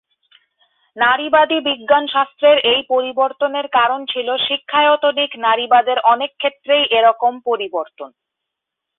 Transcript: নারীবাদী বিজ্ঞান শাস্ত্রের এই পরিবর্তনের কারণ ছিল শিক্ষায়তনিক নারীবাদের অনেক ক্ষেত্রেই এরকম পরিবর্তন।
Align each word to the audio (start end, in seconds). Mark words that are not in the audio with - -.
নারীবাদী 0.97 1.57
বিজ্ঞান 1.67 2.03
শাস্ত্রের 2.07 2.57
এই 2.71 2.81
পরিবর্তনের 2.89 3.67
কারণ 3.77 3.99
ছিল 4.05 4.27
শিক্ষায়তনিক 4.47 5.31
নারীবাদের 5.45 5.97
অনেক 6.13 6.31
ক্ষেত্রেই 6.37 6.83
এরকম 6.97 7.33
পরিবর্তন। 7.45 8.09